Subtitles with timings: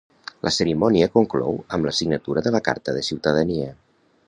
[0.45, 3.71] La cerimònia conclou amb la signatura de la carta de ciutadania.